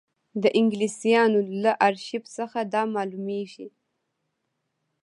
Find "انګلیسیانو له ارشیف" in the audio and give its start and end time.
0.59-2.23